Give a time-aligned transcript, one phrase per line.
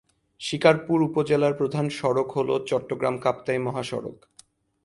[0.41, 4.17] শিকারপুর উপজেলার প্রধান সড়ক হল চট্টগ্রাম-কাপ্তাই মহাসড়ক।